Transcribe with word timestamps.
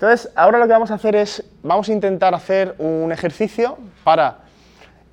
Entonces, 0.00 0.30
ahora 0.36 0.58
lo 0.58 0.66
que 0.66 0.72
vamos 0.72 0.92
a 0.92 0.94
hacer 0.94 1.16
es, 1.16 1.42
vamos 1.64 1.88
a 1.88 1.92
intentar 1.92 2.32
hacer 2.32 2.76
un 2.78 3.10
ejercicio 3.10 3.78
para 4.04 4.38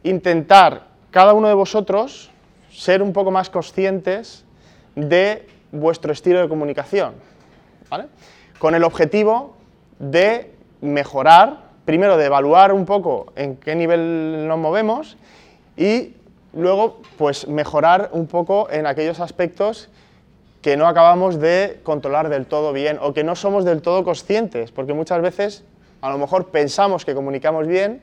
intentar 0.03 0.83
cada 1.09 1.33
uno 1.33 1.47
de 1.47 1.55
vosotros 1.55 2.29
ser 2.69 3.01
un 3.01 3.11
poco 3.11 3.31
más 3.31 3.49
conscientes 3.49 4.45
de 4.93 5.47
vuestro 5.71 6.13
estilo 6.13 6.39
de 6.39 6.47
comunicación, 6.47 7.15
¿vale? 7.89 8.05
Con 8.59 8.75
el 8.75 8.83
objetivo 8.83 9.55
de 9.99 10.51
mejorar, 10.81 11.63
primero 11.85 12.17
de 12.17 12.25
evaluar 12.25 12.73
un 12.73 12.85
poco 12.85 13.33
en 13.35 13.57
qué 13.57 13.75
nivel 13.75 14.47
nos 14.47 14.57
movemos 14.57 15.17
y 15.77 16.13
luego 16.53 17.01
pues 17.17 17.47
mejorar 17.47 18.09
un 18.13 18.27
poco 18.27 18.69
en 18.71 18.87
aquellos 18.87 19.19
aspectos 19.19 19.89
que 20.61 20.77
no 20.77 20.87
acabamos 20.87 21.39
de 21.39 21.79
controlar 21.83 22.29
del 22.29 22.47
todo 22.47 22.73
bien 22.73 22.97
o 23.01 23.13
que 23.13 23.23
no 23.23 23.35
somos 23.35 23.65
del 23.65 23.81
todo 23.81 24.03
conscientes, 24.03 24.71
porque 24.71 24.93
muchas 24.93 25.21
veces 25.21 25.63
a 26.01 26.09
lo 26.09 26.17
mejor 26.17 26.47
pensamos 26.47 27.05
que 27.05 27.13
comunicamos 27.13 27.67
bien 27.67 28.01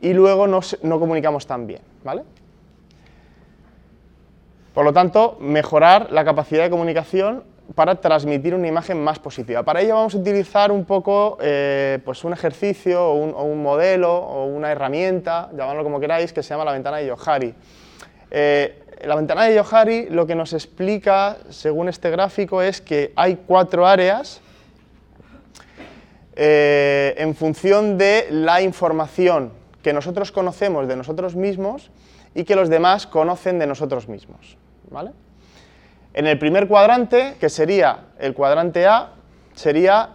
y 0.00 0.12
luego 0.12 0.46
no, 0.46 0.60
no 0.82 1.00
comunicamos 1.00 1.46
tan 1.46 1.66
bien, 1.66 1.82
¿vale? 2.04 2.22
Por 4.74 4.84
lo 4.84 4.92
tanto, 4.92 5.36
mejorar 5.40 6.12
la 6.12 6.24
capacidad 6.24 6.62
de 6.62 6.70
comunicación 6.70 7.42
para 7.74 7.94
transmitir 7.94 8.54
una 8.54 8.66
imagen 8.66 9.02
más 9.02 9.18
positiva. 9.18 9.62
Para 9.62 9.80
ello 9.80 9.94
vamos 9.94 10.14
a 10.14 10.18
utilizar 10.18 10.72
un 10.72 10.84
poco 10.84 11.38
eh, 11.40 11.98
pues 12.04 12.24
un 12.24 12.32
ejercicio 12.32 13.04
o 13.04 13.44
un, 13.44 13.62
modelo 13.62 14.12
o 14.12 14.46
una 14.46 14.72
herramienta, 14.72 15.50
llamadlo 15.52 15.84
como 15.84 16.00
queráis, 16.00 16.32
que 16.32 16.42
se 16.42 16.50
llama 16.50 16.64
la 16.64 16.72
ventana 16.72 16.96
de 16.98 17.10
Johari. 17.10 17.54
Eh, 18.30 18.82
la 19.04 19.14
ventana 19.14 19.44
de 19.44 19.58
Johari 19.58 20.08
lo 20.10 20.26
que 20.26 20.34
nos 20.34 20.52
explica, 20.52 21.36
según 21.48 21.88
este 21.88 22.10
gráfico, 22.10 22.60
es 22.60 22.80
que 22.80 23.12
hay 23.16 23.38
cuatro 23.46 23.86
áreas 23.86 24.40
eh, 26.34 27.14
en 27.18 27.34
función 27.34 27.98
de 27.98 28.26
la 28.30 28.62
información 28.62 29.52
que 29.82 29.92
nosotros 29.92 30.32
conocemos 30.32 30.88
de 30.88 30.96
nosotros 30.96 31.36
mismos 31.36 31.90
y 32.34 32.44
que 32.44 32.56
los 32.56 32.68
demás 32.68 33.06
conocen 33.06 33.58
de 33.58 33.66
nosotros 33.66 34.08
mismos. 34.08 34.56
¿vale? 34.90 35.12
En 36.12 36.26
el 36.26 36.38
primer 36.38 36.66
cuadrante, 36.66 37.36
que 37.38 37.48
sería 37.48 38.08
el 38.18 38.34
cuadrante 38.34 38.86
A, 38.86 39.12
sería 39.54 40.10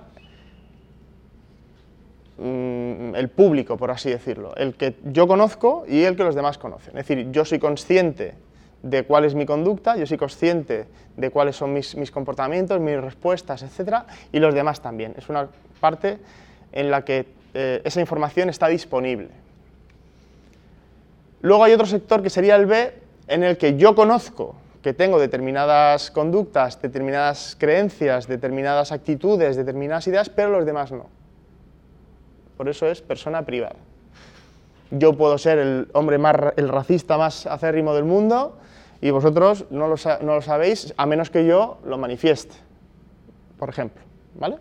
mm, 2.38 3.16
el 3.16 3.30
público, 3.30 3.78
por 3.78 3.92
así 3.92 4.10
decirlo, 4.10 4.56
el 4.56 4.74
que 4.74 4.96
yo 5.06 5.28
conozco 5.28 5.86
y 5.88 6.04
el 6.04 6.18
que 6.18 6.24
los 6.24 6.36
demás 6.36 6.58
conocen. 6.58 6.98
Es 6.98 7.08
decir, 7.08 7.32
yo 7.32 7.46
soy 7.46 7.60
consciente 7.60 8.36
de 8.84 9.04
cuál 9.04 9.26
es 9.26 9.36
mi 9.36 9.46
conducta, 9.46 9.96
yo 9.96 10.06
soy 10.06 10.18
consciente 10.18 10.86
de 11.16 11.30
cuáles 11.32 11.56
son 11.56 11.74
mis, 11.74 11.96
comportamientos, 12.12 12.80
mis 12.80 13.00
respuestas, 13.00 13.64
etc. 13.64 14.04
Y 14.32 14.40
los 14.40 14.54
demás 14.54 14.82
también. 14.82 15.16
Es 15.18 15.30
una 15.30 15.48
parte 15.80 16.20
en 16.72 16.92
la 16.92 17.06
que 17.06 17.26
eh, 17.54 17.82
esa 17.86 18.02
información 18.02 18.50
está 18.50 18.68
disponible. 18.68 19.30
Luego 21.42 21.64
hay 21.64 21.74
otro 21.74 21.86
sector 21.86 22.22
que 22.22 22.30
sería 22.30 22.56
el 22.56 22.66
B, 22.66 22.94
en 23.28 23.44
el 23.44 23.58
que 23.58 23.78
yo 23.78 23.96
conozco 23.96 24.56
que 24.86 24.94
tengo 24.94 25.20
determinadas 25.20 26.12
conductas, 26.12 26.80
determinadas 26.80 27.58
creencias, 27.60 28.28
determinadas 28.28 28.92
actitudes, 28.92 29.56
determinadas 29.56 30.06
ideas, 30.06 30.30
pero 30.30 30.52
los 30.52 30.64
demás 30.64 30.92
no. 30.92 31.08
Por 32.56 32.70
eso 32.70 32.86
es 32.86 33.02
persona 33.02 33.44
privada. 33.44 33.78
Yo 34.92 35.18
puedo 35.18 35.40
ser 35.40 35.58
el 35.58 35.88
hombre 35.94 36.20
más, 36.20 36.36
el 36.56 36.70
racista 36.70 37.18
más 37.18 37.48
acérrimo 37.48 37.96
del 37.96 38.04
mundo, 38.04 38.60
y 39.02 39.10
vosotros 39.10 39.66
no 39.72 39.88
lo, 39.88 40.42
sabéis 40.44 40.94
a 40.98 41.08
menos 41.08 41.32
que 41.32 41.48
yo 41.48 41.80
lo 41.84 41.98
manifieste, 41.98 42.54
por 43.58 43.70
ejemplo. 43.70 44.04
¿vale? 44.36 44.58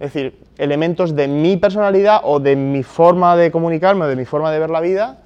Es 0.00 0.12
decir, 0.12 0.42
elementos 0.58 1.14
de 1.14 1.28
mi 1.28 1.56
personalidad 1.56 2.22
o 2.24 2.40
de 2.40 2.56
mi 2.56 2.82
forma 2.82 3.36
de 3.36 3.52
comunicarme 3.52 4.06
o 4.06 4.08
de 4.08 4.16
mi 4.16 4.24
forma 4.24 4.50
de 4.50 4.58
ver 4.58 4.70
la 4.70 4.80
vida 4.80 5.22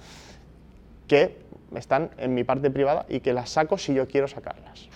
que 1.07 1.48
están 1.75 2.11
en 2.19 2.35
mi 2.35 2.45
parte 2.45 2.71
privada 2.71 3.07
y 3.09 3.21
que 3.21 3.33
las 3.33 3.51
saco 3.51 3.79
si 3.79 3.95
yo 3.95 4.07
quiero 4.07 4.29
sacarlas. 4.29 4.89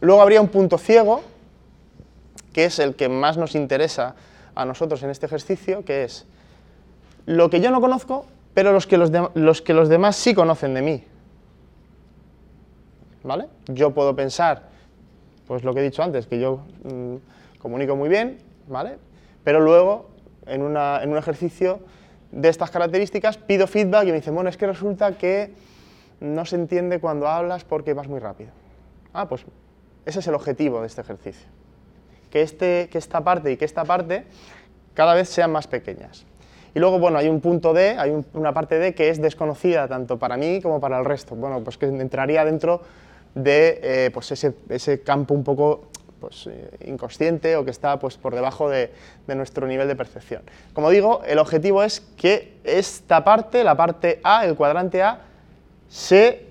Luego 0.00 0.22
habría 0.22 0.40
un 0.40 0.48
punto 0.48 0.78
ciego, 0.78 1.22
que 2.52 2.64
es 2.66 2.78
el 2.78 2.94
que 2.94 3.08
más 3.08 3.36
nos 3.36 3.54
interesa 3.54 4.14
a 4.54 4.64
nosotros 4.64 5.02
en 5.02 5.10
este 5.10 5.26
ejercicio, 5.26 5.84
que 5.84 6.04
es 6.04 6.26
lo 7.26 7.50
que 7.50 7.60
yo 7.60 7.70
no 7.70 7.80
conozco, 7.80 8.26
pero 8.54 8.72
los 8.72 8.86
que 8.86 8.98
los, 8.98 9.10
los, 9.34 9.62
que 9.62 9.74
los 9.74 9.88
demás 9.88 10.16
sí 10.16 10.34
conocen 10.34 10.74
de 10.74 10.82
mí. 10.82 11.04
¿vale? 13.22 13.48
Yo 13.68 13.92
puedo 13.92 14.14
pensar, 14.14 14.68
pues 15.46 15.64
lo 15.64 15.74
que 15.74 15.80
he 15.80 15.82
dicho 15.82 16.02
antes, 16.02 16.26
que 16.26 16.40
yo 16.40 16.60
mm, 16.84 17.16
comunico 17.58 17.96
muy 17.96 18.08
bien, 18.08 18.38
¿vale? 18.68 18.98
Pero 19.44 19.60
luego, 19.60 20.10
en, 20.46 20.62
un 20.62 21.16
ejercicio 21.16 21.80
de 22.32 22.48
estas 22.48 22.70
características, 22.70 23.38
pido 23.38 23.66
feedback 23.66 24.04
y 24.04 24.06
me 24.06 24.14
dicen, 24.14 24.34
bueno, 24.34 24.50
es 24.50 24.56
que 24.56 24.66
resulta 24.66 25.16
que 25.16 25.52
no 26.20 26.44
se 26.44 26.56
entiende 26.56 26.98
cuando 26.98 27.28
hablas 27.28 27.64
porque 27.64 27.94
vas 27.94 28.08
muy 28.08 28.18
rápido. 28.18 28.50
Ah, 29.12 29.28
pues 29.28 29.44
ese 30.06 30.20
es 30.20 30.26
el 30.26 30.34
objetivo 30.34 30.80
de 30.80 30.86
este 30.86 31.00
ejercicio. 31.02 31.48
Que, 32.30 32.42
este, 32.42 32.88
que 32.90 32.98
esta 32.98 33.22
parte 33.22 33.52
y 33.52 33.56
que 33.56 33.64
esta 33.64 33.84
parte 33.84 34.24
cada 34.94 35.14
vez 35.14 35.28
sean 35.28 35.52
más 35.52 35.66
pequeñas. 35.66 36.26
Y 36.74 36.78
luego, 36.78 36.98
bueno, 36.98 37.18
hay 37.18 37.28
un 37.28 37.40
punto 37.40 37.74
D, 37.74 37.96
hay 37.98 38.24
una 38.32 38.54
parte 38.54 38.78
D 38.78 38.94
que 38.94 39.10
es 39.10 39.20
desconocida 39.20 39.88
tanto 39.88 40.18
para 40.18 40.36
mí 40.38 40.60
como 40.62 40.80
para 40.80 40.98
el 40.98 41.04
resto. 41.04 41.34
Bueno, 41.34 41.62
pues 41.62 41.76
que 41.76 41.86
entraría 41.86 42.44
dentro 42.44 42.80
de 43.34 43.80
eh, 43.82 44.10
pues 44.12 44.32
ese, 44.32 45.02
campo 45.02 45.34
un 45.34 45.44
poco 45.44 45.88
pues, 46.22 46.46
eh, 46.46 46.70
inconsciente 46.86 47.56
o 47.56 47.64
que 47.64 47.72
está 47.72 47.98
pues, 47.98 48.16
por 48.16 48.32
debajo 48.32 48.70
de, 48.70 48.92
nuestro 49.26 49.66
nivel 49.66 49.88
de 49.88 49.96
percepción. 49.96 50.42
Como 50.72 50.88
digo, 50.88 51.20
el 51.26 51.40
objetivo 51.40 51.82
es 51.82 52.00
que 52.16 52.58
esta 52.62 53.24
parte, 53.24 53.64
la 53.64 53.76
parte 53.76 54.20
A, 54.22 54.46
el 54.46 54.54
cuadrante 54.54 55.02
A, 55.02 55.22
se 55.88 56.46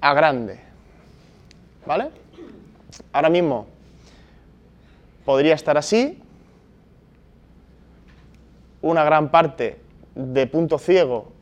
agrande. 0.00 0.60
¿Vale? 1.84 2.10
Ahora 3.12 3.28
mismo 3.28 3.66
podría 5.24 5.54
estar 5.54 5.76
así, 5.76 6.22
una 8.80 9.02
gran 9.02 9.30
parte 9.30 9.80
de 10.14 10.46
punto 10.46 10.78
ciego, 10.78 11.32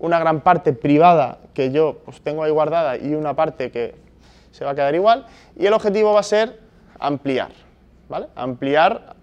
una 0.00 0.18
gran 0.18 0.40
parte 0.40 0.72
privada 0.72 1.38
que 1.54 1.70
yo 1.70 1.98
pues, 2.04 2.20
tengo 2.20 2.42
ahí 2.42 2.50
guardada 2.50 2.96
y 2.96 3.14
una 3.14 3.34
parte 3.34 3.70
que 3.70 3.94
se 4.50 4.64
va 4.64 4.72
a 4.72 4.74
quedar 4.74 4.94
igual 4.96 5.26
y 5.56 5.66
el 5.66 5.72
objetivo 5.72 6.12
va 6.12 6.20
a 6.20 6.24
ser 6.24 6.61
ampliar, 7.06 7.50
¿vale? 8.08 8.28
Ampliar 8.34 9.14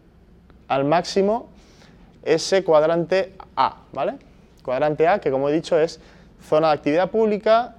al 0.67 0.85
máximo 0.85 1.49
ese 2.23 2.63
cuadrante 2.63 3.33
A, 3.55 3.77
¿vale? 3.91 4.15
Cuadrante 4.63 5.07
A, 5.07 5.19
que 5.19 5.31
como 5.31 5.49
he 5.49 5.53
dicho 5.53 5.79
es 5.79 5.99
zona 6.41 6.67
de 6.67 6.73
actividad 6.73 7.09
pública, 7.09 7.75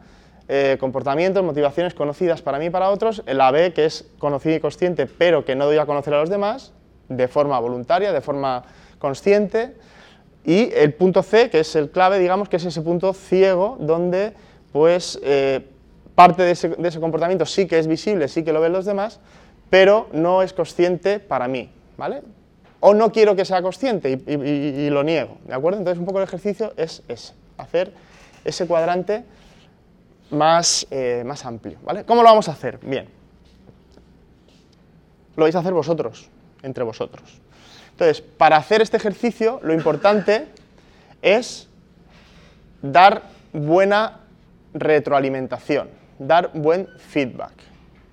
eh, 0.48 0.76
comportamientos, 0.80 1.44
motivaciones 1.44 1.94
conocidas 1.94 2.42
para 2.42 2.58
mí 2.58 2.66
y 2.66 2.70
para 2.70 2.90
otros, 2.90 3.22
la 3.26 3.50
B, 3.50 3.72
que 3.72 3.84
es 3.84 4.08
conocido 4.18 4.56
y 4.56 4.60
consciente, 4.60 5.06
pero 5.06 5.44
que 5.44 5.54
no 5.54 5.66
doy 5.66 5.78
a 5.78 5.86
conocer 5.86 6.14
a 6.14 6.20
los 6.20 6.30
demás, 6.30 6.72
de 7.08 7.28
forma 7.28 7.58
voluntaria, 7.60 8.12
de 8.12 8.20
forma 8.20 8.64
consciente, 8.98 9.76
y 10.44 10.72
el 10.74 10.94
punto 10.94 11.22
C, 11.22 11.50
que 11.50 11.60
es 11.60 11.76
el 11.76 11.90
clave, 11.90 12.18
digamos, 12.18 12.48
que 12.48 12.56
es 12.56 12.64
ese 12.64 12.80
punto 12.80 13.12
ciego 13.12 13.76
donde 13.78 14.32
pues 14.72 15.20
eh, 15.22 15.66
parte 16.14 16.42
de 16.42 16.50
ese, 16.52 17.00
comportamiento 17.00 17.46
sí 17.46 17.66
que 17.66 17.78
es 17.78 17.86
visible, 17.86 18.28
sí 18.28 18.42
que 18.42 18.52
lo 18.52 18.60
ven 18.60 18.72
los 18.72 18.84
demás, 18.84 19.20
pero 19.70 20.08
no 20.12 20.42
es 20.42 20.52
consciente 20.52 21.20
para 21.20 21.48
mí, 21.48 21.70
¿vale? 21.96 22.22
O 22.80 22.92
no 22.94 23.12
quiero 23.12 23.36
que 23.36 23.44
sea 23.44 23.62
consciente 23.62 24.10
y, 24.10 24.90
lo 24.90 25.02
niego, 25.02 25.38
¿de 25.46 25.54
acuerdo? 25.54 25.78
Entonces 25.78 25.98
un 25.98 26.06
poco 26.06 26.18
el 26.18 26.24
ejercicio 26.24 26.72
es 26.76 27.02
ese, 27.08 27.32
hacer 27.56 27.92
ese 28.44 28.66
cuadrante 28.66 29.24
más, 30.30 30.86
eh, 30.90 31.22
más 31.26 31.44
amplio, 31.44 31.78
¿vale? 31.82 32.04
¿Cómo 32.04 32.22
lo 32.22 32.28
vamos 32.28 32.48
a 32.48 32.52
hacer? 32.52 32.78
Bien. 32.82 33.08
Lo 35.36 35.44
vais 35.44 35.54
a 35.54 35.60
hacer 35.60 35.72
vosotros, 35.72 36.28
entre 36.62 36.84
vosotros. 36.84 37.40
Entonces, 37.92 38.20
para 38.20 38.56
hacer 38.56 38.82
este 38.82 38.96
ejercicio, 38.96 39.60
lo 39.62 39.72
importante 39.72 40.46
es 41.22 41.68
dar 42.82 43.22
buena 43.52 44.20
retroalimentación 44.72 46.00
dar 46.20 46.50
buen 46.52 46.86
feedback. 46.98 47.52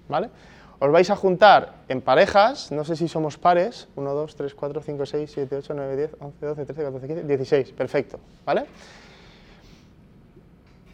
¿vale? 0.08 0.30
Os 0.80 0.92
vais 0.92 1.10
a 1.10 1.16
juntar 1.16 1.74
en 1.90 2.02
parejas, 2.02 2.72
no 2.72 2.86
sé 2.86 2.96
si 2.96 3.08
somos 3.08 3.38
pares, 3.38 3.88
1, 3.96 4.14
2, 4.14 4.36
3, 4.36 4.54
4, 4.54 4.82
5, 4.82 5.06
6, 5.06 5.32
7, 5.32 5.56
8, 5.58 5.74
9, 5.74 5.98
10, 5.98 6.12
11, 6.20 6.46
12, 6.46 6.66
13, 6.66 6.84
14, 6.84 7.08
15, 7.08 7.24
16, 7.24 7.72
perfecto. 7.72 8.20
¿vale? 8.46 8.66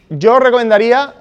Yo 0.09 0.35
os 0.35 0.39
recomendaría 0.39 1.13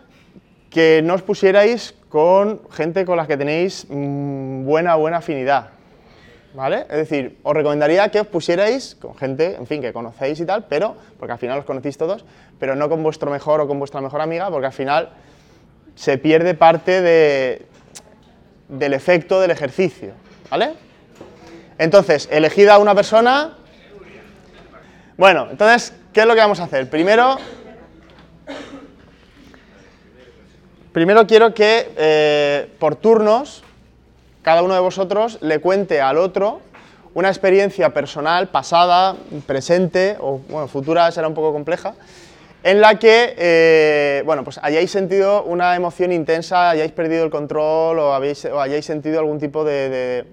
que 0.71 1.03
no 1.03 1.15
os 1.15 1.23
pusierais 1.23 1.95
con 2.09 2.61
gente 2.71 3.05
con 3.05 3.17
la 3.17 3.27
que 3.27 3.37
tenéis 3.37 3.87
mm, 3.89 4.65
buena, 4.65 4.95
buena 4.95 5.19
afinidad. 5.19 5.71
¿Vale? 6.55 6.83
Es 6.83 7.09
decir, 7.09 7.39
os 7.43 7.55
recomendaría 7.55 8.11
que 8.11 8.21
os 8.21 8.27
pusierais 8.27 8.95
con 9.01 9.17
gente, 9.17 9.57
en 9.57 9.67
fin, 9.67 9.81
que 9.81 9.93
conocéis 9.93 10.39
y 10.39 10.47
tal, 10.47 10.67
pero, 10.69 10.95
porque 11.19 11.33
al 11.33 11.39
final 11.39 11.59
os 11.59 11.65
conocéis 11.65 11.97
todos, 11.97 12.27
pero 12.61 12.77
no 12.77 12.89
con 12.89 13.03
vuestro 13.03 13.31
mejor 13.31 13.61
o 13.61 13.67
con 13.67 13.79
vuestra 13.79 14.03
mejor 14.03 14.21
amiga, 14.21 14.51
porque 14.51 14.67
al 14.67 14.73
final 14.73 15.09
se 15.95 16.19
pierde 16.19 16.53
parte 16.55 17.01
de, 17.01 17.67
del 18.73 18.95
efecto 18.95 19.39
del 19.39 19.51
ejercicio, 19.51 20.15
¿vale? 20.51 20.73
Entonces, 21.77 22.27
elegid 22.33 22.69
a 22.69 22.79
una 22.79 22.95
persona. 22.95 23.53
Bueno, 25.19 25.49
entonces, 25.51 25.93
¿qué 26.13 26.21
es 26.21 26.27
lo 26.27 26.35
que 26.35 26.41
vamos 26.41 26.59
a 26.59 26.65
hacer? 26.65 26.89
Primero, 26.89 27.37
primero 30.93 31.27
quiero 31.27 31.53
que 31.53 31.93
eh, 31.97 32.71
por 32.79 32.97
turnos 32.97 33.63
cada 34.43 34.63
uno 34.63 34.73
de 34.75 34.81
vosotros 34.81 35.39
le 35.43 35.61
cuente 35.61 36.01
al 36.01 36.17
otro 36.17 36.63
una 37.15 37.29
experiencia 37.29 37.91
personal, 37.91 38.49
pasada, 38.49 39.17
presente 39.47 40.17
o 40.19 40.39
bueno, 40.49 40.67
futura 40.67 41.13
será 41.13 41.29
un 41.29 41.35
poco 41.35 41.53
compleja, 41.53 41.95
en 42.63 42.81
la 42.81 42.99
que 42.99 43.35
eh, 43.37 44.23
bueno, 44.25 44.45
pues 44.45 44.59
hayáis 44.63 44.91
sentido 44.91 45.43
una 45.45 45.75
emoción 45.75 46.13
intensa, 46.13 46.71
hayáis 46.71 46.93
perdido 46.93 47.25
el 47.25 47.31
control 47.31 47.99
o, 47.99 48.13
habéis, 48.15 48.45
hayáis 48.45 48.85
sentido 48.85 49.19
algún 49.21 49.39
tipo 49.39 49.65
de, 49.65 50.27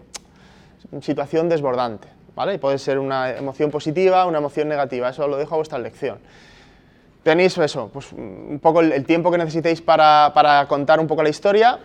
situación 1.01 1.49
desbordante. 1.49 2.07
¿vale? 2.35 2.53
Y 2.53 2.57
puede 2.57 2.77
ser 2.77 2.99
una 2.99 3.31
emoción 3.31 3.71
positiva, 3.71 4.25
una 4.25 4.37
emoción 4.37 4.67
negativa, 4.67 5.09
eso 5.09 5.27
lo 5.27 5.37
dejo 5.37 5.55
a 5.55 5.57
vuestra 5.57 5.77
elección. 5.77 6.19
Tenéis 7.23 7.57
eso, 7.57 7.89
pues 7.91 8.13
un 8.13 8.59
poco 8.61 8.81
el, 8.81 9.05
tiempo 9.05 9.29
que 9.29 9.37
necesitéis 9.37 9.81
para, 9.81 10.31
para 10.33 10.67
contar 10.67 10.99
un 10.99 11.07
poco 11.07 11.23
la 11.23 11.29
historia 11.29 11.79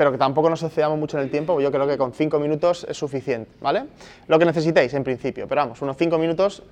pero 0.00 0.12
que 0.12 0.16
tampoco 0.16 0.48
nos 0.48 0.62
excedamos 0.62 0.98
mucho 0.98 1.18
en 1.18 1.24
el 1.24 1.30
tiempo, 1.30 1.60
yo 1.60 1.70
creo 1.70 1.86
que 1.86 1.98
con 1.98 2.14
cinco 2.14 2.38
minutos 2.38 2.86
es 2.88 2.96
suficiente, 2.96 3.50
¿vale? 3.60 3.84
Lo 4.28 4.38
que 4.38 4.46
necesitéis 4.46 4.94
en 4.94 5.04
principio, 5.04 5.46
pero 5.46 5.60
vamos, 5.60 5.82
unos 5.82 5.94
cinco 5.98 6.16
minutos 6.16 6.62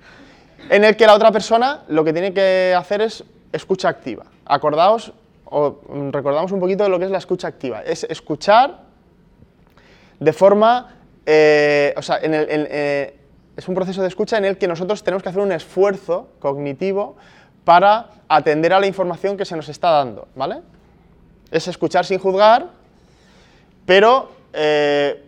en 0.70 0.84
el 0.84 0.96
que 0.96 1.06
la 1.06 1.14
otra 1.14 1.32
persona 1.32 1.82
lo 1.88 2.04
que 2.04 2.12
tiene 2.12 2.32
que 2.32 2.74
hacer 2.76 3.00
es 3.00 3.24
escucha 3.52 3.88
activa. 3.88 4.24
Acordaos 4.44 5.12
o 5.44 5.80
recordamos 6.10 6.52
un 6.52 6.60
poquito 6.60 6.84
de 6.84 6.90
lo 6.90 6.98
que 6.98 7.06
es 7.06 7.10
la 7.10 7.18
escucha 7.18 7.48
activa. 7.48 7.82
Es 7.82 8.04
escuchar 8.04 8.80
de 10.20 10.32
forma, 10.32 10.96
eh, 11.24 11.94
o 11.96 12.02
sea, 12.02 12.18
eh, 12.22 13.18
es 13.56 13.68
un 13.68 13.74
proceso 13.74 14.02
de 14.02 14.08
escucha 14.08 14.36
en 14.36 14.44
el 14.44 14.58
que 14.58 14.68
nosotros 14.68 15.02
tenemos 15.02 15.22
que 15.22 15.30
hacer 15.30 15.40
un 15.40 15.52
esfuerzo 15.52 16.28
cognitivo 16.38 17.16
para 17.64 18.10
atender 18.28 18.72
a 18.72 18.80
la 18.80 18.86
información 18.86 19.36
que 19.36 19.44
se 19.44 19.56
nos 19.56 19.68
está 19.68 19.90
dando, 19.90 20.28
¿vale? 20.34 20.60
Es 21.50 21.66
escuchar 21.68 22.04
sin 22.04 22.18
juzgar, 22.18 22.68
pero 23.86 24.30
eh, 24.52 25.27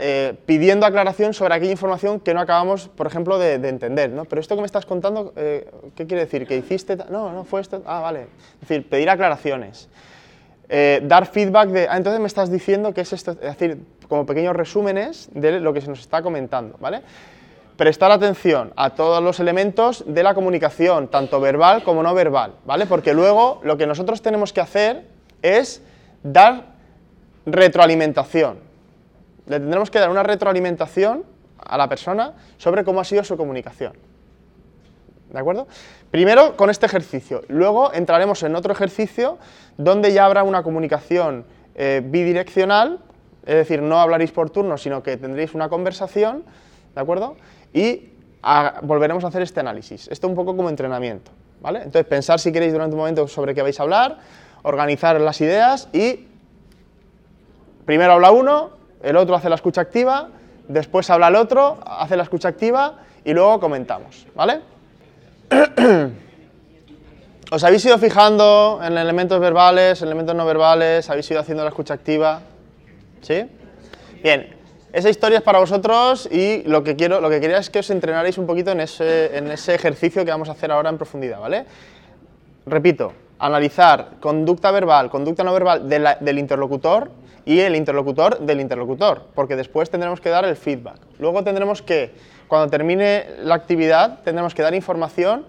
eh, 0.00 0.34
pidiendo 0.46 0.86
aclaración 0.86 1.34
sobre 1.34 1.54
aquella 1.54 1.72
información 1.72 2.20
que 2.20 2.34
no 2.34 2.40
acabamos, 2.40 2.88
por 2.88 3.06
ejemplo, 3.06 3.38
de, 3.38 3.54
entender. 3.54 4.10
¿no? 4.10 4.24
Pero 4.24 4.40
esto 4.40 4.54
que 4.54 4.62
me 4.62 4.66
estás 4.66 4.86
contando, 4.86 5.32
eh, 5.36 5.70
¿qué 5.94 6.06
quiere 6.06 6.24
decir? 6.24 6.46
¿Que 6.46 6.56
hiciste? 6.56 6.96
No, 7.10 7.32
no 7.32 7.44
fue 7.44 7.60
esto. 7.60 7.82
Ah, 7.86 8.00
vale. 8.00 8.26
Es 8.62 8.68
decir, 8.68 8.88
pedir 8.88 9.10
aclaraciones. 9.10 9.88
dar 11.02 11.26
feedback 11.26 11.68
de, 11.68 11.88
ah, 11.88 11.96
entonces 11.96 12.20
me 12.20 12.26
estás 12.26 12.50
diciendo 12.50 12.94
que 12.94 13.02
es 13.02 13.12
esto, 13.12 13.32
es 13.32 13.40
decir, 13.40 13.78
como 14.08 14.26
pequeños 14.26 14.56
resúmenes 14.56 15.28
de 15.32 15.60
lo 15.60 15.72
que 15.72 15.80
se 15.80 15.88
nos 15.88 16.00
está 16.00 16.22
comentando, 16.22 16.76
¿vale? 16.80 17.02
Prestar 17.76 18.12
atención 18.12 18.72
a 18.76 18.90
todos 18.90 19.22
los 19.22 19.40
elementos 19.40 20.04
de 20.06 20.22
la 20.22 20.34
comunicación, 20.34 21.08
tanto 21.08 21.40
verbal 21.40 21.82
como 21.82 22.02
no 22.02 22.14
verbal, 22.14 22.54
¿vale? 22.64 22.86
Porque 22.86 23.12
luego 23.12 23.60
lo 23.64 23.76
que 23.76 23.86
nosotros 23.86 24.22
tenemos 24.22 24.52
que 24.52 24.60
hacer 24.60 25.04
es 25.42 25.82
dar 26.22 26.74
retroalimentación. 27.46 28.58
Le 29.46 29.60
tendremos 29.60 29.90
que 29.90 29.98
dar 29.98 30.10
una 30.10 30.22
retroalimentación 30.22 31.24
a 31.58 31.76
la 31.76 31.88
persona 31.88 32.34
sobre 32.56 32.84
cómo 32.84 33.00
ha 33.00 33.04
sido 33.04 33.24
su 33.24 33.36
comunicación. 33.36 33.92
¿De 35.30 35.38
acuerdo? 35.38 35.66
Primero 36.10 36.56
con 36.56 36.70
este 36.70 36.86
ejercicio, 36.86 37.42
luego 37.48 37.92
entraremos 37.92 38.42
en 38.42 38.54
otro 38.54 38.72
ejercicio 38.72 39.38
donde 39.76 40.12
ya 40.12 40.26
habrá 40.26 40.44
una 40.44 40.62
comunicación 40.62 41.44
eh, 41.74 42.02
bidireccional, 42.04 43.00
es 43.44 43.56
decir, 43.56 43.82
no 43.82 44.00
hablaréis 44.00 44.30
por 44.30 44.50
turno, 44.50 44.78
sino 44.78 45.02
que 45.02 45.16
tendréis 45.16 45.54
una 45.54 45.68
conversación, 45.68 46.44
¿de 46.94 47.00
acuerdo? 47.00 47.36
Y 47.72 48.10
volveremos 48.82 49.24
a 49.24 49.28
hacer 49.28 49.42
este 49.42 49.60
análisis. 49.60 50.06
Esto 50.08 50.28
un 50.28 50.34
poco 50.34 50.56
como 50.56 50.68
entrenamiento, 50.68 51.32
¿vale? 51.60 51.78
Entonces, 51.78 52.06
pensar 52.06 52.38
si 52.38 52.52
queréis 52.52 52.72
durante 52.72 52.94
un 52.94 53.00
momento 53.00 53.26
sobre 53.26 53.54
qué 53.54 53.62
vais 53.62 53.80
a 53.80 53.82
hablar, 53.82 54.18
organizar 54.62 55.20
las 55.20 55.40
ideas 55.40 55.88
y 55.92 56.28
Primero 57.84 58.14
habla 58.14 58.30
uno, 58.30 58.70
el 59.04 59.16
otro 59.16 59.36
hace 59.36 59.48
la 59.48 59.54
escucha 59.56 59.82
activa, 59.82 60.28
después 60.66 61.08
habla 61.10 61.28
el 61.28 61.36
otro, 61.36 61.78
hace 61.86 62.16
la 62.16 62.22
escucha 62.22 62.48
activa 62.48 62.94
y 63.24 63.32
luego 63.34 63.60
comentamos, 63.60 64.26
¿vale? 64.34 64.60
¿Os 67.50 67.62
habéis 67.62 67.84
ido 67.84 67.98
fijando 67.98 68.80
en 68.82 68.96
elementos 68.96 69.38
verbales, 69.38 70.00
elementos 70.00 70.34
no 70.34 70.46
verbales? 70.46 71.08
¿Habéis 71.10 71.30
ido 71.30 71.40
haciendo 71.40 71.62
la 71.62 71.68
escucha 71.68 71.94
activa? 71.94 72.40
¿Sí? 73.20 73.44
Bien, 74.22 74.56
esa 74.92 75.10
historia 75.10 75.38
es 75.38 75.44
para 75.44 75.58
vosotros 75.58 76.26
y 76.32 76.62
lo 76.62 76.82
que, 76.82 76.96
quiero, 76.96 77.20
lo 77.20 77.28
que 77.28 77.40
quería 77.40 77.58
es 77.58 77.68
que 77.68 77.80
os 77.80 77.90
entrenarais 77.90 78.38
un 78.38 78.46
poquito 78.46 78.70
en 78.70 78.80
ese, 78.80 79.36
en 79.36 79.50
ese 79.50 79.74
ejercicio 79.74 80.24
que 80.24 80.30
vamos 80.30 80.48
a 80.48 80.52
hacer 80.52 80.72
ahora 80.72 80.88
en 80.88 80.96
profundidad, 80.96 81.40
¿vale? 81.40 81.66
Repito, 82.64 83.12
analizar 83.38 84.12
conducta 84.20 84.70
verbal, 84.70 85.10
conducta 85.10 85.44
no 85.44 85.52
verbal 85.52 85.88
del 85.88 86.38
interlocutor 86.38 87.10
y 87.44 87.60
el 87.60 87.76
interlocutor 87.76 88.40
del 88.40 88.60
interlocutor, 88.60 89.26
porque 89.34 89.56
después 89.56 89.90
tendremos 89.90 90.20
que 90.20 90.30
dar 90.30 90.44
el 90.44 90.56
feedback. 90.56 90.98
Luego 91.18 91.44
tendremos 91.44 91.82
que, 91.82 92.14
cuando 92.48 92.70
termine 92.70 93.26
la 93.42 93.54
actividad, 93.54 94.20
tendremos 94.22 94.54
que 94.54 94.62
dar 94.62 94.74
información 94.74 95.44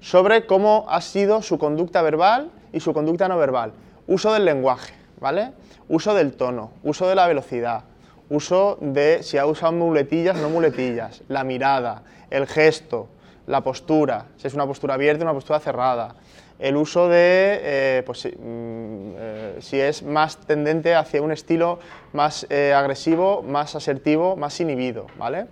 sobre 0.00 0.46
cómo 0.46 0.86
ha 0.88 1.00
sido 1.00 1.42
su 1.42 1.58
conducta 1.58 2.02
verbal 2.02 2.50
y 2.72 2.80
su 2.80 2.92
conducta 2.92 3.28
no 3.28 3.38
verbal. 3.38 3.72
Uso 4.06 4.32
del 4.32 4.44
lenguaje, 4.44 4.94
¿vale? 5.20 5.52
Uso 5.88 6.14
del 6.14 6.34
tono, 6.34 6.72
uso 6.82 7.08
de 7.08 7.14
la 7.14 7.26
velocidad, 7.26 7.84
uso 8.28 8.78
de 8.80 9.22
si 9.22 9.38
ha 9.38 9.46
usado 9.46 9.72
muletillas 9.72 10.36
o 10.38 10.42
no 10.42 10.48
muletillas, 10.48 11.22
la 11.28 11.44
mirada, 11.44 12.02
el 12.30 12.46
gesto, 12.46 13.08
la 13.46 13.60
postura, 13.60 14.26
si 14.36 14.46
es 14.46 14.54
una 14.54 14.66
postura 14.66 14.94
abierta 14.94 15.22
o 15.22 15.26
una 15.26 15.34
postura 15.34 15.60
cerrada, 15.60 16.14
el 16.58 16.76
uso 16.76 17.08
de, 17.08 17.60
eh, 17.62 18.02
pues, 18.06 18.26
mm, 18.26 18.30
eh, 18.36 19.56
si 19.60 19.80
es 19.80 20.02
más 20.02 20.38
tendente 20.38 20.94
hacia 20.94 21.20
un 21.22 21.32
estilo 21.32 21.78
más 22.12 22.46
eh, 22.50 22.72
agresivo, 22.72 23.42
más 23.42 23.74
asertivo, 23.74 24.36
más 24.36 24.60
inhibido, 24.60 25.06
¿vale? 25.18 25.46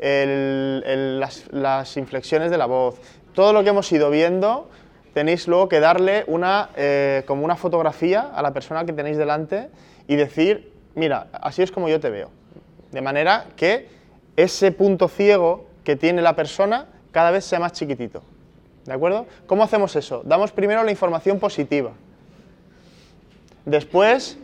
las, 0.00 1.96
inflexiones 1.96 2.50
de 2.50 2.58
la 2.58 2.66
voz, 2.66 2.96
todo 3.32 3.52
lo 3.52 3.62
que 3.62 3.70
hemos 3.70 3.90
ido 3.90 4.10
viendo, 4.10 4.68
tenéis 5.14 5.48
luego 5.48 5.68
que 5.68 5.80
darle 5.80 6.24
una, 6.26 6.68
como 7.26 7.44
una 7.44 7.56
fotografía 7.56 8.20
a 8.34 8.42
la 8.42 8.52
persona 8.52 8.84
que 8.84 8.92
tenéis 8.92 9.16
delante 9.16 9.70
y 10.06 10.16
decir, 10.16 10.72
mira, 10.94 11.28
así 11.32 11.62
es 11.62 11.70
como 11.70 11.88
yo 11.88 12.00
te 12.00 12.10
veo. 12.10 12.28
De 12.92 13.00
manera 13.00 13.46
que 13.56 13.88
ese 14.36 14.72
punto 14.72 15.08
ciego 15.08 15.66
que 15.84 15.96
tiene 15.96 16.20
la 16.20 16.36
persona 16.36 16.86
cada 17.12 17.30
vez 17.30 17.44
sea 17.44 17.60
más 17.60 17.72
chiquitito. 17.72 18.22
¿De 18.84 18.92
acuerdo? 18.92 19.26
¿Cómo 19.46 19.62
hacemos 19.62 19.96
eso? 19.96 20.22
Damos 20.24 20.52
primero 20.52 20.84
la 20.84 20.90
información 20.90 21.38
positiva. 21.38 21.92
Después 23.64 24.38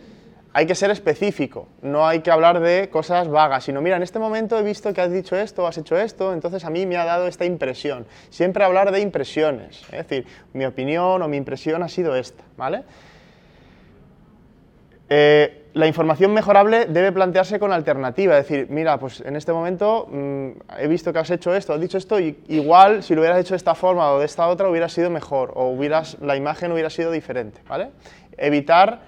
hay 0.53 0.67
que 0.67 0.75
ser 0.75 0.91
específico, 0.91 1.69
no 1.83 2.07
hay 2.07 2.21
que 2.21 2.31
hablar 2.31 2.59
de 2.61 2.89
cosas 2.91 3.29
vagas, 3.29 3.65
sino 3.65 3.81
mira, 3.81 3.97
en 3.97 4.03
este 4.03 4.19
momento 4.19 4.59
he 4.59 4.63
visto 4.63 4.93
que 4.93 5.01
has 5.01 5.13
dicho 5.13 5.37
esto, 5.37 5.67
has 5.67 5.79
hecho 5.79 5.97
esto, 5.97 6.33
entonces 6.33 6.65
a 6.65 6.71
mí 6.71 6.87
me 6.87 6.97
ha 6.97 7.05
dado 7.05 7.29
esta 7.29 7.45
impresión. 7.45 8.07
Siempre 8.31 8.65
hablar 8.65 8.91
de 8.91 9.01
impresiones, 9.01 9.83
es 9.93 10.09
decir, 10.09 10.27
mi 10.53 10.65
opinión 10.65 11.23
o 11.23 11.29
mi 11.29 11.37
impresión 11.37 11.83
ha 11.83 11.89
sido 11.89 12.17
esta, 12.17 12.43
¿vale? 12.57 12.83
Eh, 15.09 15.60
la 15.73 15.87
información 15.87 16.33
mejorable 16.33 16.87
debe 16.87 17.13
plantearse 17.13 17.59
con 17.59 17.73
alternativa, 17.73 18.37
es 18.37 18.49
decir, 18.49 18.67
mira, 18.71 18.99
pues 18.99 19.21
en 19.21 19.37
este 19.37 19.53
momento 19.53 20.09
mm, 20.11 20.49
he 20.79 20.89
visto 20.89 21.13
que 21.13 21.21
has 21.21 21.31
hecho 21.31 21.55
esto, 21.55 21.73
has 21.73 21.81
dicho 21.81 21.99
esto, 21.99 22.19
y 22.19 22.39
igual 22.49 23.03
si 23.03 23.15
lo 23.15 23.21
hubieras 23.21 23.39
hecho 23.41 23.55
de 23.55 23.59
esta 23.59 23.75
forma 23.75 24.11
o 24.13 24.19
de 24.19 24.27
esta 24.27 24.49
otra 24.49 24.69
hubiera 24.69 24.89
sido 24.89 25.11
mejor, 25.11 25.53
o 25.55 25.69
hubieras, 25.69 26.17
la 26.21 26.37
imagen 26.37 26.73
hubiera 26.73 26.91
sido 26.91 27.13
diferente, 27.13 27.61
¿vale? 27.69 27.91
Evitar 28.37 29.01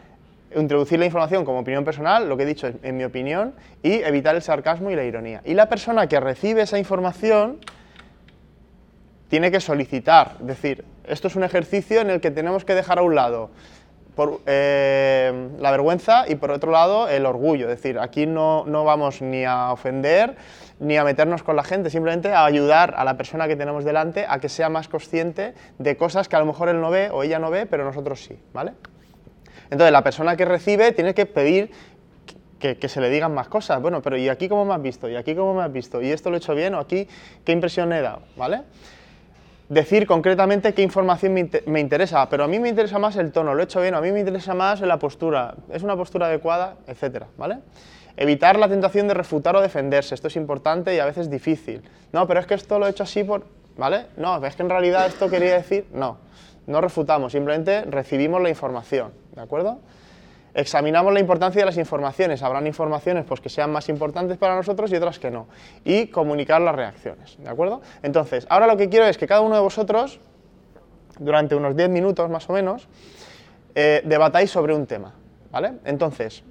introducir 0.55 0.99
la 0.99 1.07
información 1.07 1.45
como 1.45 1.61
opinión 1.61 1.85
personal, 1.85 2.29
lo 2.29 2.37
que 2.37 2.45
he 2.45 2.47
dicho 2.47 2.71
en 2.83 2.97
mi 2.97 3.05
opinión, 3.05 3.55
y 3.83 3.95
evitar 3.95 4.37
el 4.37 4.43
sarcasmo 4.43 4.91
y 4.91 4.97
la 4.97 5.05
ironía. 5.05 5.41
Y 5.45 5.55
la 5.55 5.69
persona 5.69 6.07
que 6.07 6.21
recibe 6.21 6.63
esa 6.63 6.79
información 6.79 7.59
tiene 9.29 9.51
que 9.51 9.61
solicitar, 9.61 10.37
es 10.41 10.47
decir, 10.47 10.85
esto 11.07 11.29
es 11.29 11.37
un 11.37 11.43
ejercicio 11.43 12.01
en 12.01 12.11
el 12.11 12.21
que 12.21 12.31
tenemos 12.31 12.65
que 12.65 12.75
dejar 12.75 12.99
a 12.99 13.03
un 13.03 13.15
lado 13.15 13.51
por, 14.15 14.41
eh, 14.47 15.49
la 15.59 15.71
vergüenza 15.71 16.25
y 16.29 16.35
por 16.35 16.51
otro 16.51 16.71
lado 16.71 17.09
el 17.09 17.27
orgullo. 17.27 17.69
Es 17.69 17.77
decir, 17.77 17.99
aquí 17.99 18.27
no, 18.27 18.65
no, 18.67 18.85
vamos 18.85 19.23
ni 19.23 19.45
a 19.45 19.73
ofender 19.73 20.37
ni 20.81 20.97
a 20.97 21.05
meternos 21.05 21.43
con 21.43 21.57
la 21.57 21.63
gente, 21.63 21.91
simplemente 21.91 22.33
a 22.33 22.45
ayudar 22.45 22.95
a 22.97 23.05
la 23.05 23.17
persona 23.17 23.47
que 23.47 23.57
tenemos 23.57 23.85
delante 23.85 24.27
a 24.29 24.41
que 24.41 24.49
sea 24.49 24.69
más 24.69 24.89
consciente 24.89 25.55
de 25.79 25.97
cosas 25.97 26.29
que 26.29 26.37
a 26.37 26.41
lo 26.41 26.47
mejor 26.47 26.69
él 26.69 26.81
no 26.81 26.91
ve 26.91 27.11
o 27.11 27.23
ella 27.23 27.39
no 27.39 27.51
ve, 27.51 27.67
pero 27.67 27.85
nosotros 27.85 28.23
sí. 28.23 28.39
¿vale? 28.53 28.73
Entonces, 29.71 29.93
la 29.93 30.03
persona 30.03 30.37
que 30.37 30.45
recibe 30.45 30.93
tiene 30.93 31.15
que 31.15 31.25
pedir 31.25 31.71
que, 32.59 32.89
se 32.89 33.01
le 33.01 33.11
digan 33.11 33.35
más 33.35 33.49
cosas. 33.49 33.83
Bueno, 33.83 34.03
pero 34.03 34.17
¿y 34.17 34.29
aquí 34.29 34.49
cómo 34.49 34.65
me 34.65 34.75
has 34.75 34.83
visto? 34.83 35.09
¿Y 35.09 35.17
aquí 35.17 35.35
cómo 35.35 35.55
me 35.55 35.63
has 35.63 35.73
visto? 35.73 36.01
¿Y 36.01 36.11
esto 36.11 36.31
lo 36.31 36.37
he 36.37 36.39
hecho 36.39 36.55
bien? 36.55 36.75
¿O 36.75 36.79
aquí 36.79 37.09
qué 37.45 37.53
impresión 37.53 37.93
he 37.93 38.01
dado? 38.01 38.23
¿Vale? 38.37 38.63
Decir 39.73 40.07
concretamente 40.07 40.75
qué 40.75 40.83
información 40.83 41.33
me, 41.33 41.81
interesa, 41.81 42.29
pero 42.29 42.45
a 42.45 42.47
mí 42.47 42.59
me 42.59 42.69
interesa 42.69 42.99
más 42.99 43.17
el 43.17 43.33
tono, 43.33 43.55
lo 43.55 43.63
he 43.63 43.65
hecho 43.65 43.81
bien, 43.81 43.95
a 43.95 44.03
mí 44.03 44.13
me 44.13 44.21
interesa 44.21 44.53
más 44.53 44.83
la 44.83 44.99
postura, 44.99 45.55
es 45.73 45.83
una 45.83 45.97
postura 45.97 46.27
adecuada, 46.27 46.77
etcétera, 46.87 47.29
¿vale? 47.39 47.61
Evitar 48.19 48.59
la 48.59 48.69
tentación 48.69 49.09
de 49.09 49.15
refutar 49.15 49.57
o 49.57 49.63
defenderse, 49.63 50.15
esto 50.15 50.29
es 50.29 50.37
importante 50.37 50.95
y 50.95 50.99
a 50.99 51.07
veces 51.07 51.31
difícil. 51.31 51.81
No, 52.13 52.27
pero 52.27 52.41
es 52.41 52.47
que 52.47 52.53
esto 52.53 52.79
lo 52.79 52.87
he 52.87 52.91
hecho 52.91 53.05
así 53.05 53.25
por... 53.25 53.47
¿Vale? 53.79 54.09
No, 54.19 54.45
es 54.45 54.55
que 54.55 54.63
en 54.63 54.69
realidad 54.69 55.07
esto 55.07 55.31
quería 55.31 55.55
decir... 55.55 55.87
No, 55.95 56.19
no 56.67 56.83
refutamos, 56.83 57.33
simplemente 57.33 57.81
recibimos 57.87 58.43
la 58.43 58.51
información, 58.51 59.13
¿de 59.35 59.41
acuerdo? 59.41 59.79
Examinamos 60.55 61.13
la 61.15 61.21
importancia 61.21 61.61
de 61.61 61.67
las 61.67 61.79
informaciones. 61.79 62.43
Habrán 62.43 62.67
informaciones 62.67 63.25
pues, 63.25 63.41
que 63.41 63.49
sean 63.49 63.73
más 63.73 63.89
importantes 63.89 64.37
para 64.37 64.55
nosotros 64.55 64.93
y 64.93 64.97
otras 64.97 65.19
que 65.19 65.31
no. 65.31 65.47
Y 65.85 66.09
comunicar 66.09 66.61
las 66.61 66.75
reacciones. 66.75 67.37
¿De 67.39 67.49
acuerdo? 67.49 67.81
Entonces, 68.03 68.47
ahora 68.51 68.67
lo 68.67 68.77
que 68.77 68.89
quiero 68.89 69.07
es 69.07 69.17
que 69.17 69.27
cada 69.27 69.41
uno 69.41 69.55
de 69.55 69.63
vosotros, 69.63 70.21
durante 71.19 71.55
unos 71.55 71.75
10 71.75 71.89
minutos 71.89 72.29
más 72.29 72.49
o 72.51 72.53
menos, 72.53 72.89
eh, 73.75 74.03
debatáis 74.05 74.51
sobre 74.51 74.75
un 74.75 74.87
tema. 74.87 75.15
¿Vale? 75.51 75.75
Entonces, 75.85 76.43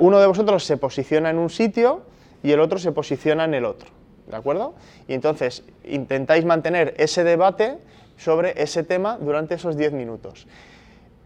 uno 0.00 0.20
de 0.20 0.26
vosotros 0.26 0.64
se 0.64 0.76
posiciona 0.76 1.30
en 1.30 1.38
un 1.38 1.50
sitio 1.50 2.02
y 2.42 2.52
el 2.52 2.60
otro 2.60 2.78
se 2.78 2.92
posiciona 2.92 3.44
en 3.44 3.54
el 3.54 3.64
otro. 3.64 3.90
¿De 4.26 4.36
acuerdo? 4.36 4.74
Y 5.08 5.14
entonces 5.14 5.64
intentáis 5.84 6.44
mantener 6.44 6.94
ese 6.98 7.24
debate 7.24 7.78
sobre 8.16 8.62
ese 8.62 8.82
tema 8.82 9.16
durante 9.18 9.54
esos 9.54 9.76
10 9.76 9.92
minutos. 9.92 10.46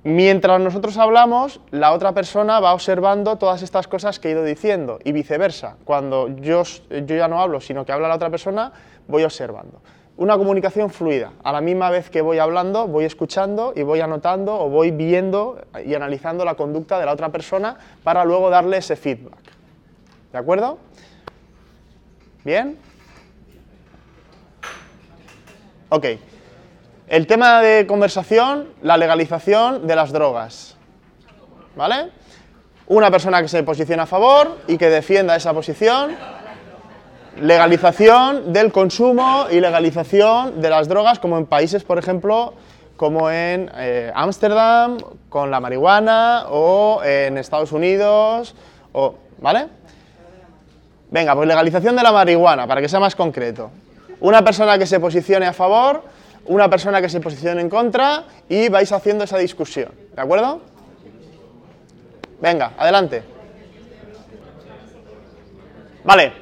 Mientras 0.05 0.61
nosotros 0.61 0.99
hablamos, 0.99 1.61
la 1.71 1.93
otra 1.93 2.13
persona 2.13 2.59
va 2.59 2.75
observando 2.75 3.37
todas 3.37 3.63
estas 3.63 3.87
cosas 3.87 4.19
que 4.19 4.29
he 4.29 4.31
ido 4.33 4.43
diciendo 4.43 4.99
y 5.05 5.13
viceversa. 5.13 5.77
Cuando 5.85 6.29
yo, 6.41 6.65
yo 6.91 7.17
ya 7.17 7.29
no 7.29 7.41
hablo, 7.41 7.61
sino 7.61 7.85
que 7.85 7.93
habla 7.93 8.09
la 8.09 8.17
otra 8.17 8.29
persona, 8.29 8.73
voy 9.07 9.23
observando. 9.23 9.81
Una 10.17 10.37
comunicación 10.37 10.91
fluida. 10.91 11.33
A 11.45 11.53
la 11.53 11.61
misma 11.61 11.89
vez 11.91 12.11
que 12.11 12.21
voy 12.21 12.39
hablando, 12.39 12.89
voy 12.89 13.05
escuchando 13.05 13.73
y 13.77 13.83
voy 13.83 14.01
anotando 14.01 14.59
o 14.59 14.69
voy 14.69 14.91
viendo 14.91 15.61
y 15.85 15.95
analizando 15.95 16.45
la 16.45 16.55
conducta 16.55 16.99
de 16.99 17.07
la 17.07 17.13
otra 17.13 17.29
persona 17.29 17.77
para 18.03 18.25
luego 18.25 18.51
darle 18.51 18.79
ese 18.79 18.97
feedback. 18.97 19.39
¿De 20.33 20.39
acuerdo? 20.39 20.79
¿Bien? 22.45 22.77
Ok. 25.91 26.07
El 27.13 27.27
tema 27.27 27.61
de 27.61 27.87
conversación, 27.87 28.69
la 28.81 28.97
legalización 28.97 29.87
de 29.87 29.95
las 29.95 30.13
drogas. 30.13 30.79
¿Vale? 31.77 32.09
Una 32.87 33.11
persona 33.11 33.43
que 33.43 33.49
se 33.49 33.63
posiciona 33.63 34.05
a 34.05 34.07
favor 34.07 34.57
y 34.67 34.79
que 34.79 34.89
defienda 34.89 35.37
esa 35.37 35.53
posición. 35.53 36.17
Legalización 37.39 38.55
del 38.55 38.73
consumo 38.73 39.45
y 39.51 39.61
legalización 39.61 40.63
de 40.63 40.71
las 40.71 40.89
drogas, 40.89 41.19
como 41.19 41.37
en 41.37 41.45
países, 41.45 41.85
por 41.85 41.99
ejemplo, 41.99 42.55
como 42.97 43.31
en 43.31 43.71
eh, 43.75 44.11
Ámsterdam, 44.15 44.97
con 45.29 45.51
la 45.51 45.61
marihuana, 45.61 46.47
o 46.49 47.03
en 47.05 47.37
Estados 47.37 47.73
Unidos, 47.73 48.55
o, 48.93 49.17
¿vale? 49.37 49.67
Venga, 51.11 51.35
pues 51.35 51.47
legalización 51.47 51.95
de 51.95 52.05
la 52.05 52.13
marihuana, 52.13 52.67
para 52.67 52.81
que 52.81 52.89
sea 52.89 53.01
más 53.01 53.15
concreto. 53.15 53.71
Una 54.21 54.43
persona 54.43 54.79
que 54.79 54.87
se 54.87 54.99
posicione 54.99 55.45
a 55.45 55.53
favor 55.53 56.22
una 56.47 56.69
persona 56.69 57.01
que 57.01 57.09
se 57.09 57.21
posicione 57.21 57.61
en 57.61 57.69
contra 57.69 58.25
y 58.49 58.69
vais 58.69 58.91
haciendo 58.93 59.25
esa 59.25 59.39
discusión. 59.39 59.93
¿De 60.15 60.21
acuerdo? 60.21 60.61
Venga, 62.41 62.73
adelante. 62.77 63.23
Vale. 66.05 66.33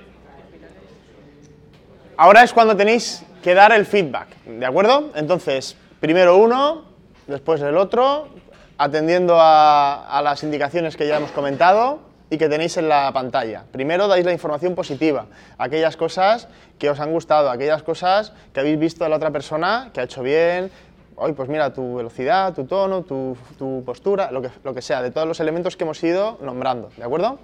Ahora 2.17 2.43
es 2.43 2.53
cuando 2.53 2.77
tenéis 2.77 3.23
que 3.43 3.55
dar 3.55 3.73
el 3.73 3.87
feedback, 3.87 4.29
¿de 4.45 4.67
acuerdo? 4.67 5.11
Entonces, 5.15 5.77
primero 6.01 6.37
uno, 6.37 6.85
después 7.27 7.61
el 7.63 7.77
otro, 7.77 8.29
atendiendo 8.77 9.41
a, 9.41 10.19
a 10.19 10.23
las 10.23 10.43
indicaciones 10.43 10.97
que 10.97 11.07
ya 11.07 11.17
hemos 11.17 11.31
comentado 11.31 12.10
y 12.31 12.39
que 12.39 12.49
tenéis 12.49 12.77
en 12.77 12.89
la 12.89 13.13
pantalla. 13.13 13.65
Primero 13.71 14.07
dais 14.07 14.25
la 14.25 14.33
información 14.33 14.75
positiva, 14.75 15.27
aquellas 15.59 15.97
cosas 15.97 16.49
que 16.79 16.89
os 16.89 17.01
han 17.01 17.11
gustado, 17.11 17.51
aquellas 17.51 17.83
cosas 17.83 18.33
que 18.55 18.61
habéis 18.61 18.79
visto 18.79 19.05
de 19.05 19.11
la 19.11 19.17
otra 19.17 19.31
persona 19.31 19.91
que 19.93 20.01
ha 20.01 20.05
hecho 20.05 20.23
bien, 20.23 20.71
hoy 21.17 21.33
pues 21.33 21.49
mira 21.49 21.73
tu 21.75 21.97
velocidad, 21.97 22.55
tu 22.55 22.65
tono, 22.65 23.03
tu, 23.03 23.37
postura, 23.85 24.31
lo 24.31 24.41
que, 24.41 24.51
lo 24.65 24.73
que, 24.73 24.81
sea, 24.81 25.03
de 25.03 25.11
todos 25.11 25.27
los 25.27 25.41
elementos 25.41 25.77
que 25.77 25.85
hemos 25.85 26.03
ido 26.03 26.39
nombrando, 26.41 26.91
¿de 26.97 27.05
acuerdo? 27.05 27.39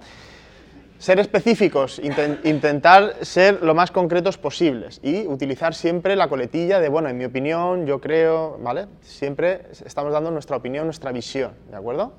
Ser 0.97 1.19
específicos, 1.19 2.01
intentar 2.01 3.17
ser 3.21 3.61
lo 3.61 3.75
más 3.75 3.91
concretos 3.91 4.39
posibles 4.39 4.99
y 5.03 5.27
utilizar 5.27 5.75
siempre 5.75 6.15
la 6.15 6.27
coletilla 6.27 6.79
de, 6.79 6.89
bueno, 6.89 7.07
en 7.07 7.19
mi 7.19 7.25
opinión, 7.25 7.85
yo 7.85 8.01
creo, 8.01 8.57
¿vale? 8.59 8.87
Siempre 9.01 9.67
estamos 9.85 10.11
dando 10.11 10.31
nuestra 10.31 10.57
opinión, 10.57 10.85
nuestra 10.85 11.11
visión, 11.11 11.51
¿de 11.69 11.77
acuerdo? 11.77 12.13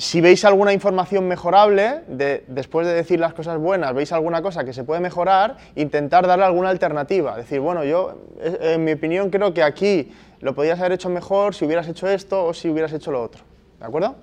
Si 0.00 0.22
veis 0.22 0.46
alguna 0.46 0.72
información 0.72 1.28
mejorable, 1.28 2.00
después 2.08 2.86
de 2.86 2.94
decir 2.94 3.20
las 3.20 3.34
cosas 3.34 3.58
buenas, 3.58 3.92
veis 3.92 4.12
alguna 4.12 4.40
cosa 4.40 4.64
que 4.64 4.72
se 4.72 4.82
puede 4.82 4.98
mejorar, 5.00 5.58
intentar 5.76 6.26
darle 6.26 6.46
alguna 6.46 6.70
alternativa. 6.70 7.36
Decir, 7.36 7.60
bueno, 7.60 7.84
yo, 7.84 8.18
en 8.40 8.82
mi 8.82 8.92
opinión, 8.92 9.28
creo 9.28 9.52
que 9.52 9.62
aquí 9.62 10.10
lo 10.40 10.54
podrías 10.54 10.80
haber 10.80 10.92
hecho 10.92 11.10
mejor 11.10 11.54
si 11.54 11.66
hubieras 11.66 11.86
hecho 11.86 12.08
esto 12.08 12.46
o 12.46 12.54
si 12.54 12.70
hubieras 12.70 12.94
hecho 12.94 13.12
lo 13.12 13.22
otro. 13.22 13.42
¿De 13.78 13.84
acuerdo? 13.84 14.16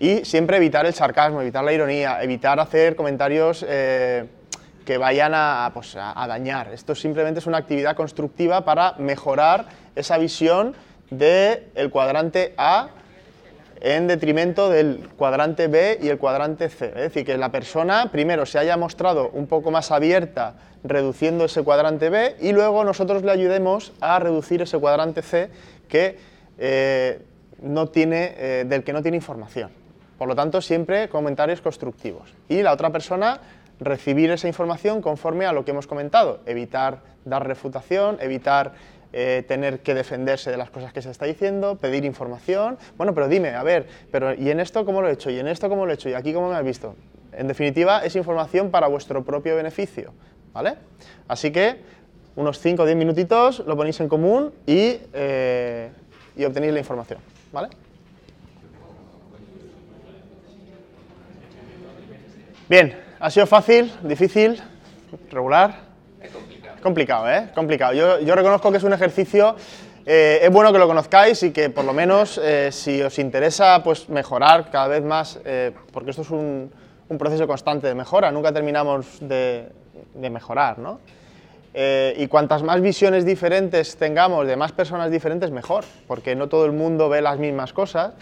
Y 0.00 0.24
siempre 0.24 0.56
evitar 0.56 0.86
el 0.86 0.94
sarcasmo, 0.94 1.42
evitar 1.42 1.62
la 1.64 1.74
ironía, 1.74 2.22
evitar 2.22 2.58
hacer 2.58 2.96
comentarios 2.96 3.62
eh, 3.68 4.24
que 4.86 4.96
vayan 4.96 5.34
pues, 5.74 5.96
a, 6.00 6.26
dañar. 6.26 6.72
Esto 6.72 6.94
simplemente 6.94 7.40
es 7.40 7.46
una 7.46 7.58
actividad 7.58 7.94
constructiva 7.94 8.64
para 8.64 8.94
mejorar 8.96 9.66
esa 9.94 10.16
visión 10.16 10.74
del 11.10 11.90
cuadrante 11.90 12.54
A 12.56 12.88
en 13.84 14.06
detrimento 14.06 14.70
del 14.70 15.10
cuadrante 15.18 15.68
B 15.68 15.98
y 16.00 16.08
el 16.08 16.16
cuadrante 16.16 16.70
C. 16.70 16.86
Es 16.86 16.94
decir, 16.94 17.26
que 17.26 17.36
la 17.36 17.52
persona 17.52 18.10
primero 18.10 18.46
se 18.46 18.58
haya 18.58 18.78
mostrado 18.78 19.28
un 19.34 19.46
poco 19.46 19.70
más 19.70 19.90
abierta 19.90 20.54
reduciendo 20.82 21.44
ese 21.44 21.62
cuadrante 21.62 22.08
B 22.08 22.34
y 22.40 22.52
luego 22.52 22.82
nosotros 22.82 23.22
le 23.22 23.30
ayudemos 23.30 23.92
a 24.00 24.18
reducir 24.18 24.62
ese 24.62 24.78
cuadrante 24.78 25.20
C 25.20 25.50
que, 25.86 26.18
eh, 26.56 27.20
no 27.60 27.88
tiene, 27.88 28.34
eh, 28.38 28.64
del 28.66 28.84
que 28.84 28.94
no 28.94 29.02
tiene 29.02 29.18
información. 29.18 29.70
Por 30.16 30.28
lo 30.28 30.34
tanto, 30.34 30.62
siempre 30.62 31.10
comentarios 31.10 31.60
constructivos. 31.60 32.32
Y 32.48 32.62
la 32.62 32.72
otra 32.72 32.88
persona 32.88 33.40
recibir 33.80 34.30
esa 34.30 34.48
información 34.48 35.02
conforme 35.02 35.44
a 35.44 35.52
lo 35.52 35.66
que 35.66 35.72
hemos 35.72 35.86
comentado, 35.86 36.40
evitar 36.46 37.00
dar 37.26 37.46
refutación, 37.46 38.16
evitar 38.20 38.72
eh, 39.16 39.44
tener 39.46 39.78
que 39.78 39.94
defenderse 39.94 40.50
de 40.50 40.56
las 40.56 40.70
cosas 40.70 40.92
que 40.92 41.00
se 41.00 41.08
está 41.08 41.24
diciendo, 41.24 41.76
pedir 41.76 42.04
información. 42.04 42.78
Bueno, 42.96 43.14
pero 43.14 43.28
dime, 43.28 43.50
a 43.50 43.62
ver, 43.62 43.86
pero 44.10 44.34
¿y 44.34 44.50
en 44.50 44.58
esto 44.58 44.84
cómo 44.84 45.02
lo 45.02 45.08
he 45.08 45.12
hecho? 45.12 45.30
¿Y 45.30 45.38
en 45.38 45.46
esto 45.46 45.68
cómo 45.68 45.86
lo 45.86 45.92
he 45.92 45.94
hecho? 45.94 46.08
¿Y 46.08 46.14
aquí 46.14 46.34
cómo 46.34 46.48
me 46.48 46.56
has 46.56 46.64
visto? 46.64 46.96
En 47.30 47.46
definitiva, 47.46 48.04
es 48.04 48.16
información 48.16 48.72
para 48.72 48.88
vuestro 48.88 49.22
propio 49.22 49.54
beneficio, 49.54 50.12
¿vale? 50.52 50.74
Así 51.28 51.52
que 51.52 51.76
unos 52.34 52.58
5 52.58 52.82
o 52.82 52.86
10 52.86 52.96
minutitos 52.98 53.60
lo 53.60 53.76
ponéis 53.76 54.00
en 54.00 54.08
común 54.08 54.52
y, 54.66 54.98
eh, 55.12 55.90
y 56.34 56.44
obtenéis 56.44 56.72
la 56.72 56.80
información, 56.80 57.20
¿vale? 57.52 57.68
Bien, 62.68 63.00
¿ha 63.20 63.30
sido 63.30 63.46
fácil, 63.46 63.92
difícil, 64.02 64.60
regular? 65.30 65.83
Complicado, 66.84 67.28
¿eh? 67.28 67.48
Complicado. 67.54 67.94
Yo, 67.94 68.34
reconozco 68.36 68.70
que 68.70 68.76
es 68.76 68.84
un 68.84 68.92
ejercicio, 68.92 69.56
eh, 70.04 70.40
es 70.42 70.50
bueno 70.50 70.70
que 70.70 70.78
lo 70.78 70.86
conozcáis 70.86 71.42
y 71.42 71.50
que 71.50 71.70
por 71.70 71.84
lo 71.84 71.94
menos 71.94 72.38
eh, 72.38 72.70
si 72.70 73.00
os 73.02 73.18
interesa 73.18 73.82
pues 73.82 74.08
mejorar 74.10 74.70
cada 74.70 74.86
vez 74.86 75.02
más, 75.02 75.40
eh, 75.46 75.72
porque 75.92 76.10
esto 76.10 76.22
es 76.22 76.30
un, 76.30 76.70
proceso 77.18 77.46
constante 77.46 77.86
de 77.86 77.94
mejora, 77.94 78.32
nunca 78.32 78.52
terminamos 78.52 79.18
de, 79.20 79.70
mejorar, 80.16 80.78
¿no? 80.78 80.98
y 82.16 82.26
cuantas 82.26 82.64
más 82.64 82.80
visiones 82.80 83.24
diferentes 83.24 83.96
tengamos 83.96 84.46
de 84.48 84.56
más 84.56 84.72
personas 84.72 85.12
diferentes, 85.12 85.52
mejor, 85.52 85.84
porque 86.08 86.34
no 86.34 86.48
todo 86.48 86.66
el 86.66 86.72
mundo 86.72 87.08
ve 87.08 87.22
las 87.22 87.38
mismas 87.38 87.72
cosas, 87.72 88.14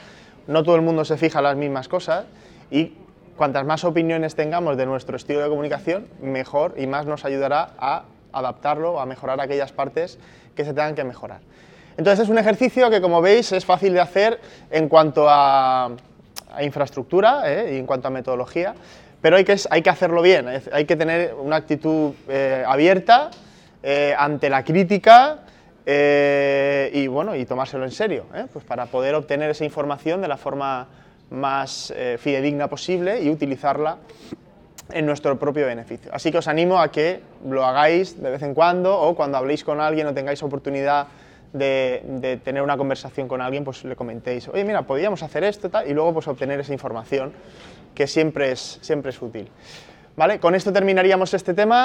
no 0.46 0.62
todo 0.62 0.76
el 0.76 0.82
mundo 0.82 1.06
se 1.06 1.16
fija 1.16 1.38
en 1.38 1.44
las 1.44 1.56
mismas 1.56 1.88
cosas 1.88 2.26
y 2.70 2.92
cuantas 3.36 3.64
más 3.64 3.84
opiniones 3.84 4.34
tengamos 4.34 4.76
de 4.76 4.84
nuestro 4.84 5.16
estilo 5.16 5.40
de 5.40 5.48
comunicación, 5.48 6.06
mejor 6.20 6.74
y 6.76 6.86
más 6.86 7.06
nos 7.06 7.24
ayudará 7.24 7.70
a 7.78 8.04
adaptarlo, 8.32 9.00
a 9.00 9.06
mejorar 9.06 9.40
aquellas 9.40 9.72
partes 9.72 10.18
que 10.54 10.64
se 10.64 10.72
tengan 10.74 10.94
que 10.94 11.04
mejorar. 11.04 11.40
Entonces 11.96 12.24
es 12.24 12.30
un 12.30 12.38
ejercicio 12.38 12.90
que, 12.90 13.00
como 13.00 13.20
veis, 13.20 13.52
es 13.52 13.64
fácil 13.64 13.92
de 13.92 14.00
hacer 14.00 14.40
en 14.70 14.88
cuanto 14.88 15.26
a, 15.28 15.90
infraestructura 16.60 17.50
¿eh? 17.50 17.74
y 17.74 17.78
en 17.78 17.86
cuanto 17.86 18.08
a 18.08 18.10
metodología, 18.10 18.74
pero 19.22 19.36
hay 19.36 19.44
que, 19.44 19.56
hay 19.70 19.80
que 19.80 19.88
hacerlo 19.88 20.20
bien, 20.20 20.46
hay 20.70 20.84
que 20.84 20.96
tener 20.96 21.32
una 21.32 21.56
actitud 21.56 22.12
eh, 22.28 22.62
abierta 22.66 23.30
eh, 23.82 24.14
ante 24.18 24.50
la 24.50 24.62
crítica 24.62 25.38
y, 25.86 27.06
bueno, 27.06 27.34
y 27.34 27.44
tomárselo 27.46 27.84
en 27.84 27.90
serio, 27.90 28.26
pues 28.52 28.64
para 28.64 28.86
poder 28.86 29.14
obtener 29.14 29.50
esa 29.50 29.64
información 29.64 30.20
de 30.20 30.28
la 30.28 30.36
forma 30.36 30.86
más 31.30 31.92
fidedigna 32.18 32.68
posible 32.68 33.20
y 33.20 33.30
utilizarla 33.30 33.96
en 34.90 35.06
nuestro 35.06 35.38
propio 35.38 35.66
beneficio. 35.66 36.10
Así 36.14 36.30
que 36.30 36.38
os 36.38 36.48
animo 36.48 36.78
a 36.78 36.90
que 36.90 37.20
lo 37.48 37.64
hagáis 37.64 38.20
de 38.20 38.30
vez 38.30 38.42
en 38.42 38.54
cuando 38.54 38.98
o 38.98 39.14
cuando 39.14 39.38
habléis 39.38 39.64
con 39.64 39.80
alguien 39.80 40.06
o 40.06 40.14
tengáis 40.14 40.42
oportunidad 40.42 41.06
de, 41.52 42.40
tener 42.44 42.62
una 42.62 42.76
conversación 42.76 43.28
con 43.28 43.40
alguien, 43.40 43.64
pues 43.64 43.84
le 43.84 43.96
comentéis, 43.96 44.48
oye, 44.48 44.64
mira, 44.64 44.82
podríamos 44.82 45.22
hacer 45.22 45.44
esto 45.44 45.68
tal, 45.68 45.88
y 45.88 45.92
luego 45.92 46.14
pues 46.14 46.28
obtener 46.28 46.60
esa 46.60 46.72
información 46.72 47.32
que 47.94 48.06
siempre 48.06 48.52
es, 48.52 48.78
siempre 48.80 49.10
es 49.10 49.20
útil. 49.20 49.48
¿Vale? 50.16 50.40
Con 50.40 50.54
esto 50.54 50.72
terminaríamos 50.72 51.32
este 51.32 51.54
tema. 51.54 51.80